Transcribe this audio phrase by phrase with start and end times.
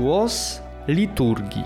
[0.00, 1.64] Głos liturgii.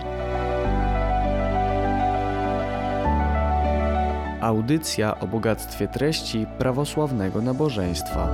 [4.41, 8.29] Audycja o bogactwie treści prawosławnego nabożeństwa.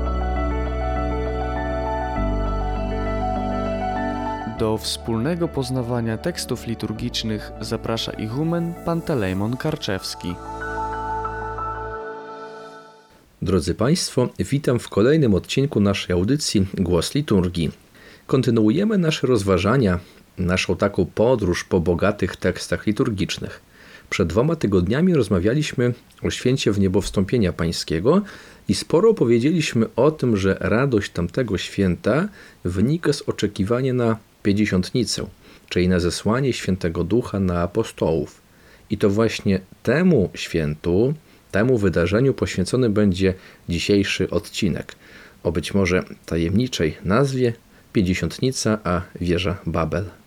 [4.59, 10.35] Do wspólnego poznawania tekstów liturgicznych zaprasza ichumen Pantelejmon Karczewski.
[13.43, 17.90] Drodzy Państwo, witam w kolejnym odcinku naszej audycji Głos Liturgii.
[18.31, 19.99] Kontynuujemy nasze rozważania,
[20.39, 23.61] naszą taką podróż po bogatych tekstach liturgicznych.
[24.11, 28.23] Przed dwoma tygodniami rozmawialiśmy o święcie w niebo wstąpienia pańskiego
[28.69, 32.29] i sporo powiedzieliśmy o tym, że radość tamtego święta
[32.65, 35.27] wynika z oczekiwania na pięćdziesiątnicę,
[35.69, 38.41] czyli na zesłanie świętego ducha na apostołów.
[38.91, 41.15] I to właśnie temu świętu,
[41.51, 43.35] temu wydarzeniu poświęcony będzie
[43.69, 44.97] dzisiejszy odcinek
[45.43, 47.53] o być może tajemniczej nazwie
[47.93, 50.20] Pięćdziesiątnica a wieża Babel.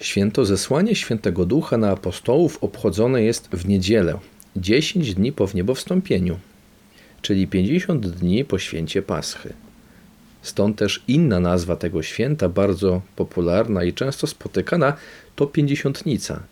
[0.00, 4.18] Święto zesłanie świętego ducha na apostołów obchodzone jest w niedzielę,
[4.56, 6.38] 10 dni po wniebowstąpieniu,
[7.22, 9.52] czyli 50 dni po święcie Paschy.
[10.42, 14.96] Stąd też inna nazwa tego święta, bardzo popularna i często spotykana,
[15.36, 16.42] to Pięćdziesiątnica.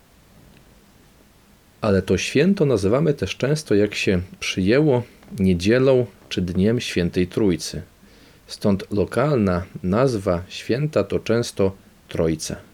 [1.81, 5.03] Ale to święto nazywamy też często, jak się przyjęło,
[5.39, 7.83] niedzielą czy dniem świętej Trójcy.
[8.47, 11.73] Stąd lokalna nazwa święta to często
[12.09, 12.68] Trójca.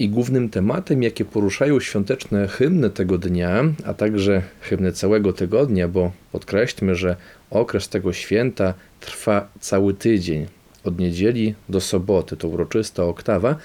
[0.00, 6.12] I głównym tematem, jakie poruszają świąteczne hymny tego dnia, a także hymny całego tygodnia, bo
[6.32, 7.16] podkreślmy, że
[7.50, 10.46] okres tego święta trwa cały tydzień,
[10.84, 13.56] od niedzieli do soboty, to uroczysta oktawa.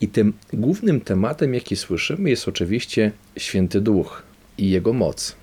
[0.00, 4.22] I tym głównym tematem, jaki słyszymy, jest oczywiście Święty Duch
[4.58, 5.36] i Jego moc.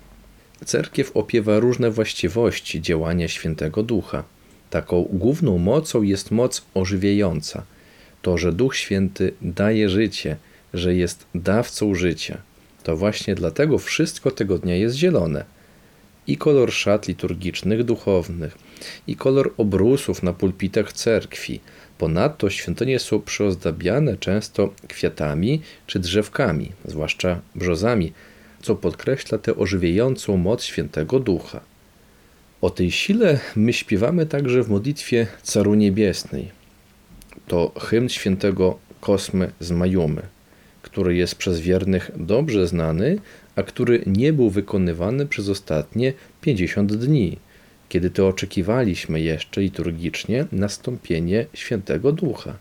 [0.64, 4.24] Cerkiew opiewa różne właściwości działania Świętego Ducha.
[4.70, 7.62] Taką główną mocą jest moc ożywiająca–
[8.22, 10.36] to, że Duch Święty daje życie,
[10.74, 12.38] że jest dawcą życia.
[12.82, 15.44] To właśnie dlatego wszystko tego dnia jest zielone.
[16.26, 18.58] I kolor szat liturgicznych, duchownych,
[19.06, 21.60] i kolor obrusów na pulpitach cerkwi.
[21.98, 28.12] Ponadto świątynie są przyozdabiane często kwiatami czy drzewkami, zwłaszcza brzozami,
[28.62, 31.60] co podkreśla tę ożywiającą moc świętego ducha.
[32.60, 36.57] O tej sile my śpiewamy także w modlitwie Caru Niebiesnej,
[37.48, 40.22] to hymn świętego Kosmy z Majumy,
[40.82, 43.18] który jest przez wiernych dobrze znany,
[43.56, 47.38] a który nie był wykonywany przez ostatnie 50 dni,
[47.88, 52.56] kiedy to oczekiwaliśmy jeszcze liturgicznie nastąpienie świętego Ducha.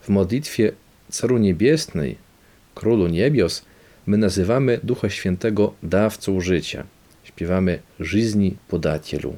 [0.00, 0.72] W modlitwie
[1.10, 2.16] Caru Niebiesnej,
[2.74, 3.64] Królu Niebios,
[4.06, 6.84] my nazywamy Ducha Świętego dawcą życia.
[7.24, 9.36] Śpiewamy Żyzni podatielu.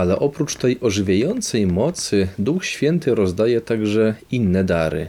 [0.00, 5.08] Ale oprócz tej ożywiającej mocy, Duch Święty rozdaje także inne dary.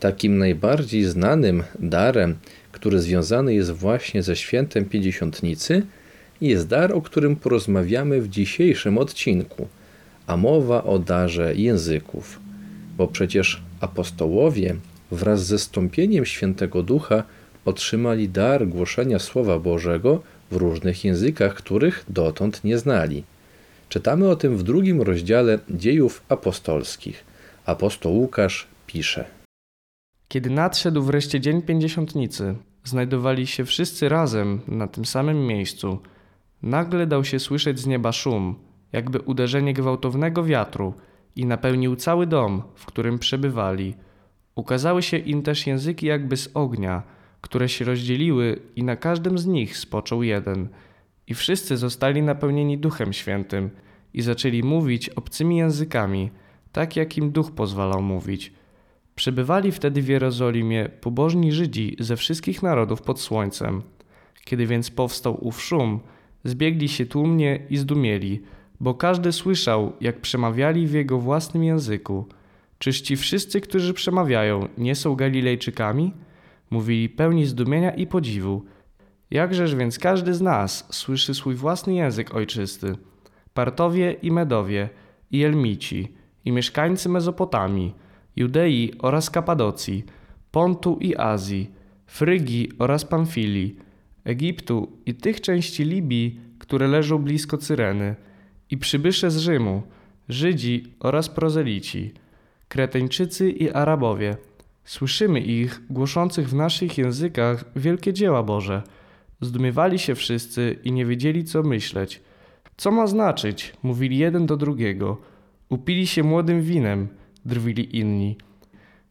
[0.00, 2.36] Takim najbardziej znanym darem,
[2.72, 5.82] który związany jest właśnie ze świętem Pięćdziesiątnicy,
[6.40, 9.68] jest dar, o którym porozmawiamy w dzisiejszym odcinku,
[10.26, 12.40] a mowa o darze języków.
[12.96, 14.76] Bo przecież apostołowie
[15.10, 17.22] wraz ze stąpieniem Świętego Ducha
[17.64, 23.24] otrzymali dar głoszenia Słowa Bożego w różnych językach, których dotąd nie znali.
[23.88, 27.24] Czytamy o tym w drugim rozdziale dziejów apostolskich.
[27.66, 29.24] Apostoł Łukasz pisze.
[30.28, 32.54] Kiedy nadszedł wreszcie dzień pięćdziesiątnicy,
[32.84, 35.98] znajdowali się wszyscy razem na tym samym miejscu.
[36.62, 38.54] Nagle dał się słyszeć z nieba szum,
[38.92, 40.94] jakby uderzenie gwałtownego wiatru,
[41.36, 43.94] i napełnił cały dom, w którym przebywali.
[44.54, 47.02] Ukazały się im też języki jakby z ognia,
[47.40, 50.68] które się rozdzieliły, i na każdym z nich spoczął jeden.
[51.26, 53.70] I wszyscy zostali napełnieni Duchem Świętym
[54.14, 56.30] i zaczęli mówić obcymi językami,
[56.72, 58.52] tak jak im Duch pozwalał mówić.
[59.14, 63.82] Przebywali wtedy w Jerozolimie pobożni Żydzi ze wszystkich narodów pod słońcem.
[64.44, 66.00] Kiedy więc powstał ów szum,
[66.44, 68.42] zbiegli się tłumnie i zdumieli,
[68.80, 72.26] bo każdy słyszał, jak przemawiali w jego własnym języku.
[72.78, 76.12] Czyż ci wszyscy, którzy przemawiają, nie są Galilejczykami?
[76.70, 78.64] Mówili pełni zdumienia i podziwu.
[79.30, 82.96] Jakżeż więc każdy z nas słyszy swój własny język ojczysty?
[83.54, 84.88] Partowie i Medowie,
[85.30, 86.12] i Elmici,
[86.44, 87.94] i mieszkańcy Mezopotamii,
[88.36, 90.04] Judei oraz Kapadocji,
[90.50, 91.70] Pontu i Azji,
[92.06, 93.76] Frygii oraz Pamfilii,
[94.24, 98.16] Egiptu i tych części Libii, które leżą blisko Cyreny,
[98.70, 99.82] i przybysze z Rzymu,
[100.28, 102.12] Żydzi oraz prozelici,
[102.68, 104.36] Kreteńczycy i Arabowie.
[104.84, 108.82] Słyszymy ich, głoszących w naszych językach wielkie dzieła Boże.
[109.40, 112.22] Zdumiewali się wszyscy i nie wiedzieli, co myśleć.
[112.76, 113.72] Co ma znaczyć?
[113.82, 115.20] Mówili jeden do drugiego.
[115.68, 117.08] Upili się młodym winem,
[117.44, 118.36] drwili inni.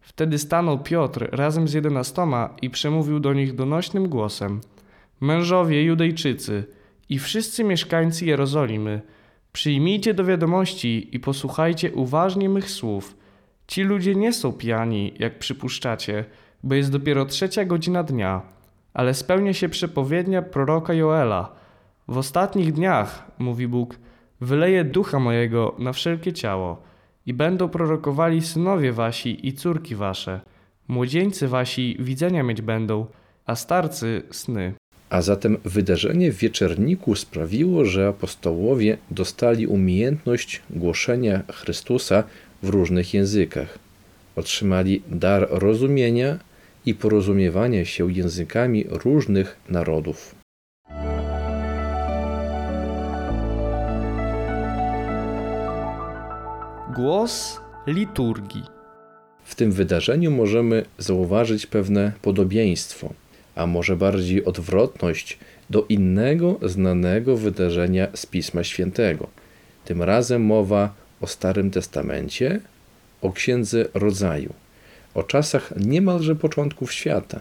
[0.01, 4.61] Wtedy stanął Piotr razem z jedenastoma i przemówił do nich donośnym głosem:
[5.21, 6.63] Mężowie Judejczycy
[7.09, 9.01] i wszyscy mieszkańcy Jerozolimy,
[9.53, 13.17] przyjmijcie do wiadomości i posłuchajcie uważnie mych słów.
[13.67, 16.25] Ci ludzie nie są pijani, jak przypuszczacie,
[16.63, 18.41] bo jest dopiero trzecia godzina dnia,
[18.95, 21.51] ale spełnia się przepowiednia proroka Joela.
[22.07, 23.99] W ostatnich dniach, mówi Bóg,
[24.41, 26.81] wyleję ducha mojego na wszelkie ciało
[27.25, 30.41] i będą prorokowali synowie wasi i córki wasze.
[30.87, 33.05] Młodzieńcy wasi widzenia mieć będą,
[33.45, 34.73] a starcy sny.
[35.09, 42.23] A zatem wydarzenie w wieczerniku sprawiło, że apostołowie dostali umiejętność głoszenia Chrystusa
[42.63, 43.79] w różnych językach.
[44.35, 46.39] Otrzymali dar rozumienia
[46.85, 50.35] i porozumiewania się językami różnych narodów.
[56.95, 58.63] Głos liturgii.
[59.43, 63.13] W tym wydarzeniu możemy zauważyć pewne podobieństwo,
[63.55, 65.39] a może bardziej odwrotność
[65.69, 69.27] do innego znanego wydarzenia z Pisma Świętego.
[69.85, 72.59] Tym razem mowa o Starym Testamencie,
[73.21, 74.53] o Księdze Rodzaju,
[75.15, 77.39] o czasach niemalże początków świata,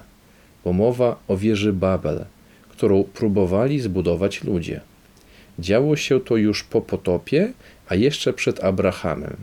[0.65, 2.25] bo mowa o wieży Babel,
[2.69, 4.81] którą próbowali zbudować ludzie.
[5.59, 7.53] Działo się to już po potopie,
[7.89, 9.37] a jeszcze przed Abrahamem.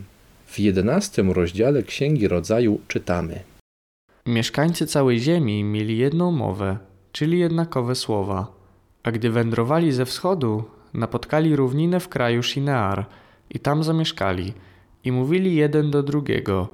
[0.46, 3.40] W jedenastym rozdziale Księgi Rodzaju czytamy:
[4.26, 6.78] Mieszkańcy całej ziemi mieli jedną mowę,
[7.12, 8.52] czyli jednakowe słowa.
[9.02, 13.06] A gdy wędrowali ze wschodu, napotkali równinę w kraju Shinear
[13.50, 14.52] i tam zamieszkali
[15.04, 16.68] i mówili jeden do drugiego: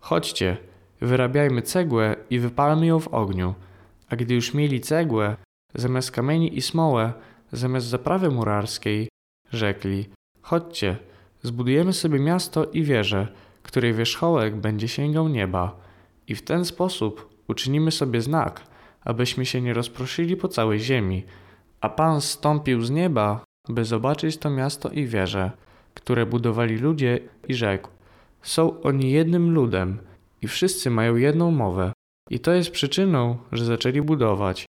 [0.00, 0.56] Chodźcie,
[1.02, 3.54] wyrabiajmy cegłę i wypalmy ją w ogniu.
[4.08, 5.36] A gdy już mieli cegłę,
[5.74, 7.12] zamiast kamieni i smołę,
[7.52, 9.08] zamiast zaprawy murarskiej,
[9.52, 10.08] rzekli:
[10.42, 10.96] Chodźcie,
[11.42, 13.28] zbudujemy sobie miasto i wieżę,
[13.62, 15.76] której wierzchołek będzie sięgał nieba.
[16.28, 18.60] I w ten sposób uczynimy sobie znak,
[19.00, 21.24] abyśmy się nie rozproszyli po całej ziemi.
[21.80, 25.50] A Pan stąpił z nieba, by zobaczyć to miasto i wieżę,
[25.94, 27.18] które budowali ludzie
[27.48, 27.88] i rzekł:
[28.42, 29.98] Są oni jednym ludem
[30.42, 31.92] i wszyscy mają jedną mowę.
[32.30, 34.66] I to jest przyczyną, że zaczęli budować.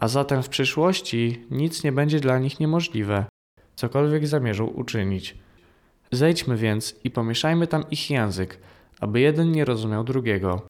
[0.00, 3.24] A zatem w przyszłości nic nie będzie dla nich niemożliwe,
[3.74, 5.36] cokolwiek zamierzą uczynić.
[6.12, 8.58] Zejdźmy więc i pomieszajmy tam ich język,
[9.00, 10.62] aby jeden nie rozumiał drugiego.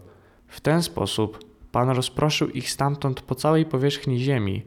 [0.47, 4.63] W ten sposób Pan rozproszył ich stamtąd po całej powierzchni ziemi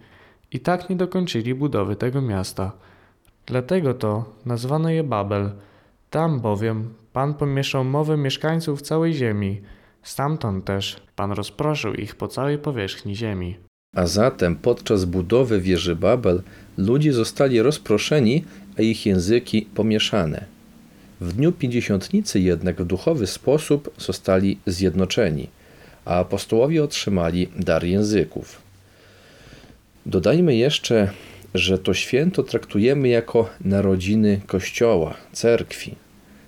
[0.51, 2.71] i tak nie dokończyli budowy tego miasta.
[3.45, 5.51] Dlatego to nazwano je Babel.
[6.09, 9.61] Tam bowiem Pan pomieszał mowę mieszkańców całej ziemi.
[10.09, 13.55] Stamtąd też Pan rozproszył ich po całej powierzchni ziemi.
[13.95, 16.41] A zatem podczas budowy wieży Babel
[16.77, 18.43] ludzie zostali rozproszeni,
[18.77, 20.45] a ich języki pomieszane.
[21.21, 25.47] W dniu pięćdziesiątnicy jednak w duchowy sposób zostali zjednoczeni,
[26.05, 28.61] a apostołowie otrzymali dar języków.
[30.05, 31.11] Dodajmy jeszcze,
[31.53, 35.95] że to święto traktujemy jako narodziny Kościoła, cerkwi.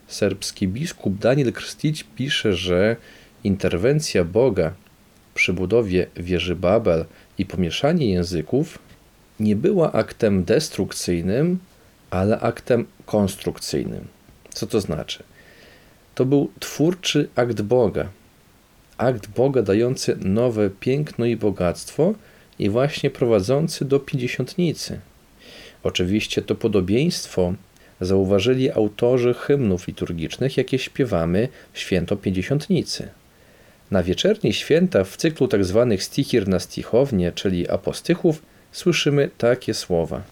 [0.07, 2.95] Serbski biskup Daniel Krstić pisze, że
[3.43, 4.73] interwencja Boga
[5.33, 7.05] przy budowie wieży Babel
[7.37, 8.79] i pomieszanie języków
[9.39, 11.59] nie była aktem destrukcyjnym,
[12.09, 14.07] ale aktem konstrukcyjnym.
[14.49, 15.23] Co to znaczy?
[16.15, 18.09] To był twórczy akt Boga.
[18.97, 22.13] Akt Boga dający nowe piękno i bogactwo
[22.59, 24.99] i właśnie prowadzący do pięćdziesiątnicy.
[25.83, 27.53] Oczywiście to podobieństwo
[28.01, 33.09] zauważyli autorzy hymnów liturgicznych, jakie śpiewamy w święto pięćdziesiątnicy.
[33.91, 35.87] Na wieczernie święta w cyklu tzw.
[35.89, 40.23] Tak stichir na stichownie, czyli apostychów, słyszymy takie słowa.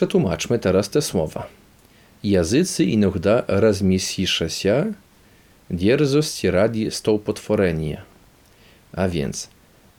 [0.00, 1.46] Przetłumaczmy teraz te słowa.
[2.24, 4.86] Jazycy inogda размесишася,
[5.70, 8.02] dierzość radi potworenia.
[8.92, 9.48] A więc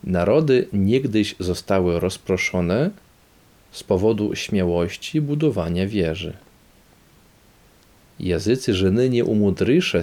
[0.04, 2.90] narody niegdyś zostały rozproszone
[3.72, 6.32] z powodu śmiałości budowania wieży.
[8.20, 10.02] Jazycy żeny nie umudrysza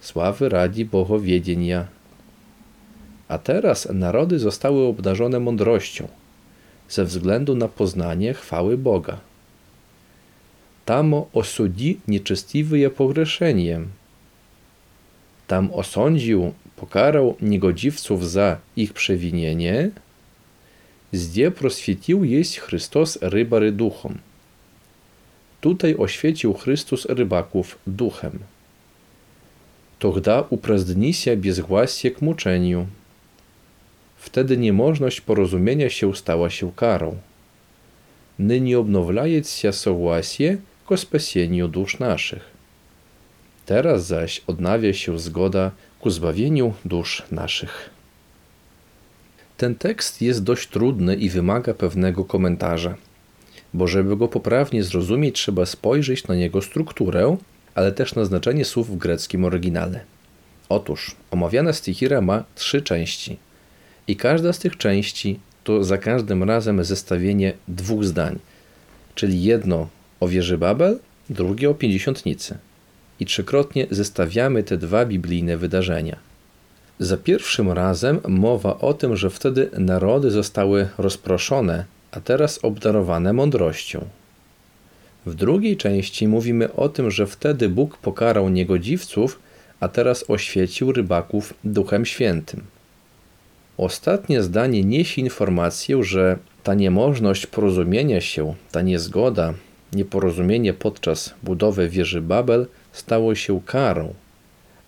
[0.00, 1.86] sławy radi bogowiedzenia.
[3.28, 6.18] A teraz narody zostały obdarzone mądrością –
[6.92, 9.20] ze względu na poznanie chwały Boga.
[10.84, 13.88] Tam osudzi nieczestiwie pogrzeszeniem.
[15.46, 19.90] Tam osądził, pokarał niegodziwców za ich przewinienie,
[21.12, 24.18] zdzie proswiecił jest Chrystus rybary duchom.
[25.60, 28.38] Tutaj oświecił Chrystus rybaków duchem.
[29.98, 32.86] Тогда упраздни się безгласие к мучению.
[34.22, 37.16] Wtedy niemożność porozumienia się stała się karą.
[38.38, 42.44] Nyní obnowляется согласие ко спасению dusz naszych.
[43.66, 47.90] Teraz zaś odnawia się zgoda ku zbawieniu dusz naszych.
[49.56, 52.94] Ten tekst jest dość trudny i wymaga pewnego komentarza,
[53.74, 57.36] bo żeby go poprawnie zrozumieć, trzeba spojrzeć na jego strukturę,
[57.74, 60.00] ale też na znaczenie słów w greckim oryginale.
[60.68, 63.48] Otóż omawiana stichira ma trzy części –
[64.07, 68.39] i każda z tych części to za każdym razem zestawienie dwóch zdań,
[69.15, 69.87] czyli jedno
[70.19, 72.57] o wieży Babel, drugie o pięćdziesiątnicy.
[73.19, 76.17] I trzykrotnie zestawiamy te dwa biblijne wydarzenia.
[76.99, 84.05] Za pierwszym razem mowa o tym, że wtedy narody zostały rozproszone, a teraz obdarowane mądrością.
[85.25, 89.39] W drugiej części mówimy o tym, że wtedy Bóg pokarał niegodziwców,
[89.79, 92.63] a teraz oświecił rybaków Duchem Świętym.
[93.77, 99.53] Ostatnie zdanie niesie informację, że ta niemożność porozumienia się, ta niezgoda,
[99.93, 104.13] nieporozumienie podczas budowy wieży Babel stało się karą,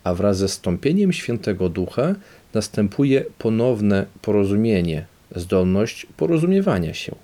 [0.04, 2.16] a wraz ze stąpieniem Świętego Ducha
[2.54, 7.16] następuje ponowne porozumienie, zdolność porozumiewania się.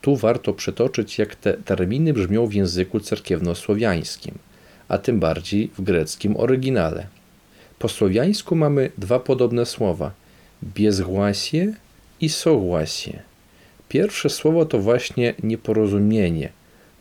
[0.00, 4.34] Tu warto przytoczyć, jak te terminy brzmią w języku cerkiewnosłowiańskim,
[4.88, 7.06] a tym bardziej w greckim oryginale.
[7.78, 10.10] Po słowiańsku mamy dwa podobne słowa–
[10.62, 11.72] bezgłasie
[12.20, 13.22] i sogłasie.
[13.88, 16.48] Pierwsze słowo to właśnie nieporozumienie,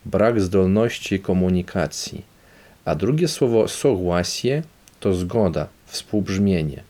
[0.05, 2.21] brak zdolności komunikacji,
[2.85, 4.61] a drugie słowo sogłasie
[4.99, 6.83] to zgoda, współbrzmienie.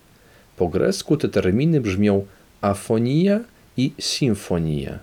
[0.58, 2.26] Po grecku te terminy brzmią
[2.62, 3.40] afonia
[3.78, 5.00] i symfonia.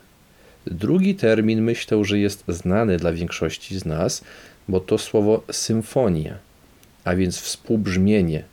[0.66, 4.24] Drugi termin myślę, że jest znany dla większości z nas,
[4.68, 6.38] bo to słowo symfonia,
[7.04, 8.44] a więc współbrzmienie,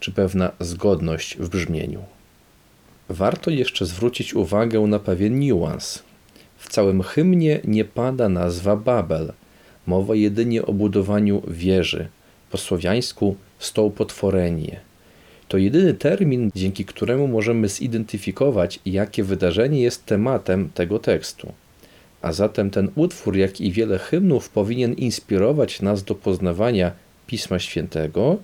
[0.00, 2.04] czy pewna zgodność w brzmieniu.
[3.10, 6.02] Warto jeszcze zwrócić uwagę na pewien niuans.
[6.58, 9.32] W całym hymnie nie pada nazwa Babel.
[9.86, 12.08] Mowa jedynie o budowaniu wieży,
[12.50, 14.80] po słowiańsku stołpotworenie.
[15.48, 21.52] To jedyny termin, dzięki któremu możemy zidentyfikować, jakie wydarzenie jest tematem tego tekstu.
[22.22, 26.92] A zatem ten utwór, jak i wiele hymnów, powinien inspirować nas do poznawania
[27.26, 28.36] Pisma Świętego,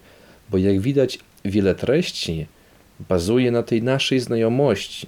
[0.51, 2.47] bo jak widać, wiele treści
[3.10, 5.08] bazuje na tej naszej znajomości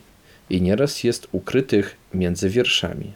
[0.50, 3.13] i nieraz jest ukrytych między wierszami.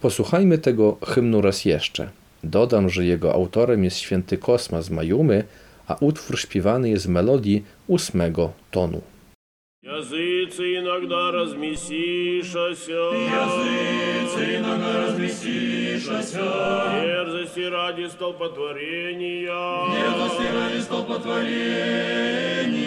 [0.00, 2.10] Posłuchajmy tego hymnu raz jeszcze.
[2.44, 5.44] Dodam, że jego autorem jest święty Kosma z Majumy,
[5.86, 9.00] a utwór śpiewany jest w melodii ósmego tonu.
[9.82, 15.08] Языцы иногда размесишася, Языцы иногда
[16.17, 19.51] Разместишася, Дерзости ради столпотворения,
[19.91, 22.77] Дерзости ради столпотворения,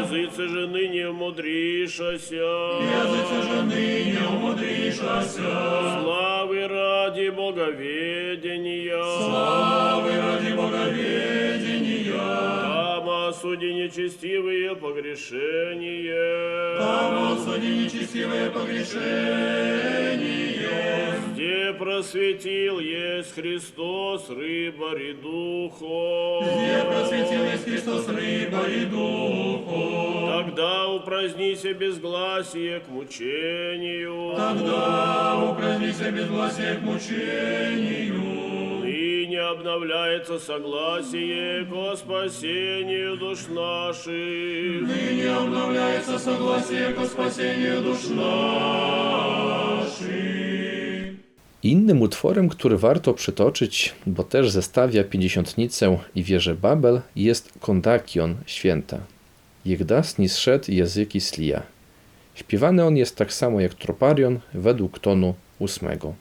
[0.00, 11.45] Языцы же ныне умудришася, Языцы же ныне умудришася, Славы ради боговедения, Славы ради боговедения,
[13.46, 16.10] Там осуди нечестивые погрешения,
[16.78, 18.96] Там осуди нечестивое погрешение,
[21.32, 26.42] Где просветил есть Христос, рыба и духом.
[26.42, 34.34] Где просветил есть Христос рыба и духу, Тогда упразднися безгласие к мучению.
[34.36, 38.35] Тогда упразднися безгласие к мучению,
[39.45, 44.87] обновляется согласие ко спасению душ наших.
[44.87, 49.11] Ныне обновляется согласие ко спасению душ наших.
[51.63, 58.97] Innym utworem, który warto przytoczyć, bo też zestawia pięćdziesiątnicę i wieżę Babel, jest Kondakion Święta.
[59.65, 61.61] Jegdas nie zszedł języki Slia.
[62.35, 66.13] Śpiewany on jest tak samo jak Troparion według tonu ósmego.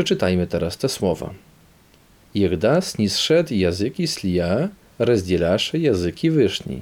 [0.00, 1.34] Przeczytajmy teraz te słowa.
[2.34, 6.80] Jegdas nie zszedł języki Slia, rozdzielasze języki wyszni.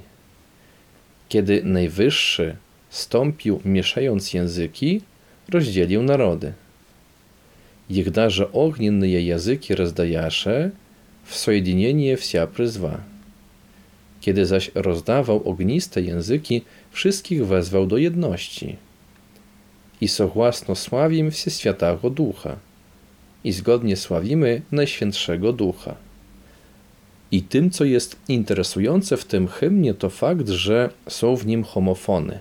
[1.29, 2.57] Kiedy Najwyższy
[2.91, 5.01] stąpił mieszając języki,
[5.49, 6.53] rozdzielił narody.
[7.91, 10.71] Jegdarze огненные języki rozdajasze,
[11.25, 13.01] w sojedinienie wsia przyzwa.
[14.21, 18.77] Kiedy zaś rozdawał ogniste języki, wszystkich wezwał do jedności.
[20.01, 22.57] I sochłasno sławim Wszechświatego Ducha
[23.44, 25.96] i zgodnie sławimy Najświętszego Ducha.
[27.32, 32.40] I tym, co jest interesujące w tym hymnie, to fakt, że są w nim homofony.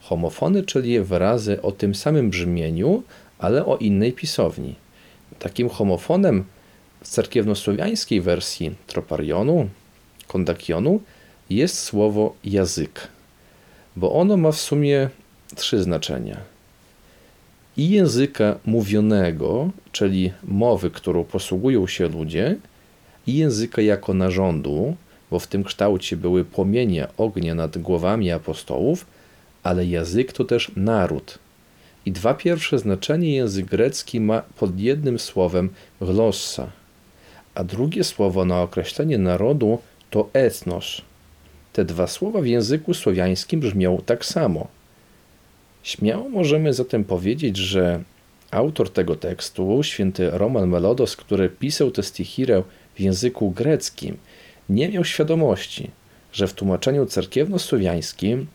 [0.00, 3.02] Homofony, czyli wyrazy o tym samym brzmieniu,
[3.38, 4.74] ale o innej pisowni.
[5.38, 6.44] Takim homofonem
[7.00, 9.68] w cerkiewnosłowiańskiej wersji troparionu,
[10.26, 11.00] kondakionu
[11.50, 13.08] jest słowo jazyk,
[13.96, 15.08] bo ono ma w sumie
[15.54, 16.55] trzy znaczenia
[17.76, 22.56] i języka mówionego, czyli mowy, którą posługują się ludzie,
[23.26, 24.96] i języka jako narządu,
[25.30, 29.06] bo w tym kształcie były płomienie ognia nad głowami apostołów,
[29.62, 31.38] ale język to też naród.
[32.06, 36.70] I dwa pierwsze znaczenie język grecki ma pod jednym słowem glossa,
[37.54, 39.78] a drugie słowo na określenie narodu
[40.10, 41.02] to etnos.
[41.72, 44.66] Te dwa słowa w języku słowiańskim brzmią tak samo–
[45.86, 48.02] Śmiało możemy zatem powiedzieć, że
[48.50, 52.62] autor tego tekstu, święty Roman Melodos, który pisał tę stichirę
[52.94, 54.16] w języku greckim,
[54.68, 55.90] nie miał świadomości,
[56.32, 58.46] że w tłumaczeniu cerkiewno-słowiańskim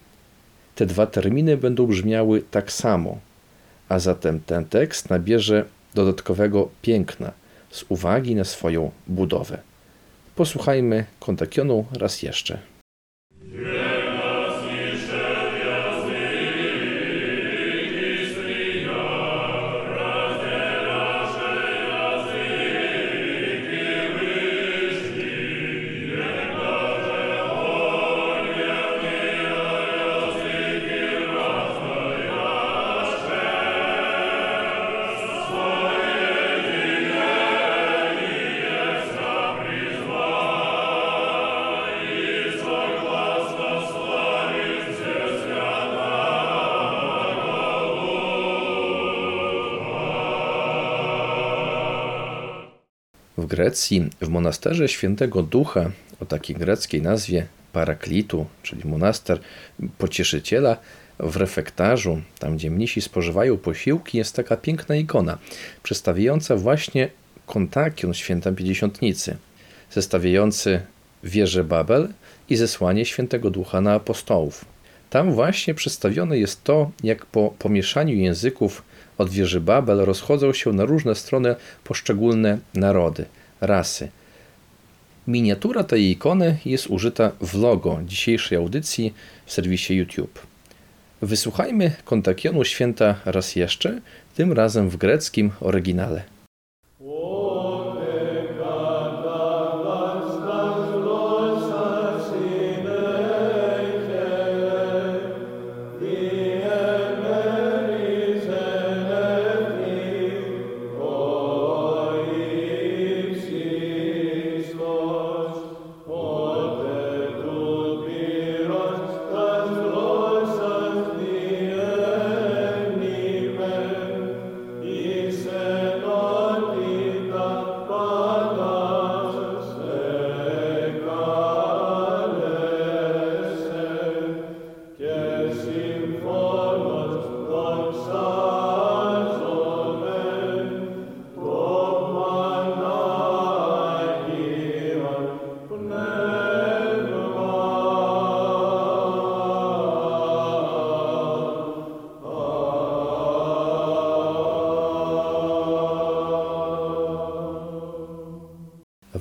[0.76, 3.18] te dwa terminy będą brzmiały tak samo,
[3.90, 7.32] a zatem ten tekst nabierze dodatkowego piękna
[7.70, 9.58] z uwagi na swoją budowę.
[10.36, 12.71] Posłuchajmy kontakionu raz jeszcze.
[53.52, 59.40] Grecji, w monasterze Świętego Ducha, o takiej greckiej nazwie Paraklitu, czyli monaster
[59.98, 60.78] pocieszyciela,
[61.20, 65.38] w refektarzu, tam gdzie mnisi spożywają posiłki, jest taka piękna ikona,
[65.84, 67.10] przedstawiająca właśnie
[67.46, 69.38] kontakion święta Pięćdziesiątnicy,
[69.92, 70.82] zestawiający
[71.24, 72.08] wieżę Babel
[72.50, 74.66] i zesłanie świętego ducha na apostołów.
[75.10, 78.84] Tam właśnie przedstawione jest to, jak po pomieszaniu języków
[79.18, 83.26] od wieży Babel rozchodzą się na różne strony poszczególne narody,
[83.62, 84.10] rasy.
[85.28, 89.14] Miniatura tej ikony jest użyta w logo dzisiejszej audycji
[89.46, 90.48] w serwisie YouTube.
[91.22, 94.02] Wysłuchajmy kontakionu święta raz jeszcze,
[94.36, 96.41] tym razem w greckim oryginale.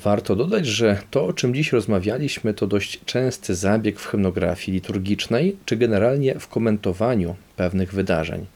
[0.05, 5.57] Warto dodać, że to, o czym dziś rozmawialiśmy, to dość częsty zabieg w hymnografii liturgicznej,
[5.67, 8.47] czy generalnie w komentowaniu pewnych wydarzeń,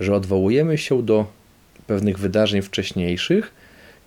[0.00, 1.26] że odwołujemy się do
[1.86, 3.52] pewnych wydarzeń wcześniejszych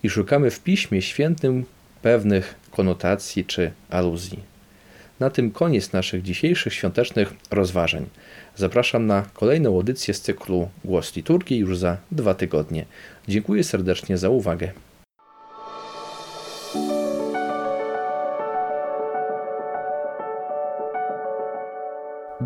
[0.02, 1.64] i szukamy w Piśmie Świętym
[2.02, 4.38] pewnych konotacji czy aluzji.
[5.20, 8.06] Na tym koniec naszych dzisiejszych świątecznych rozważań.
[8.56, 12.84] Zapraszam na kolejną audycję z cyklu Głos Liturgii już za dwa tygodnie.
[13.28, 14.72] Dziękuję serdecznie za uwagę.